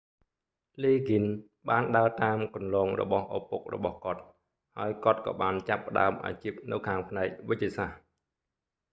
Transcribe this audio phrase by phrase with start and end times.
[0.81, 4.21] លីហ្គិនស៍ liggins បានដើរតាមគន្លងរបស់ឪពុករបស់គាត់
[4.77, 7.99] ហើយគាត់ក៏បានចាប់ផ្តើមអាជីពនៅខាងផ្នែកវេជ្ជសាស្ត្រ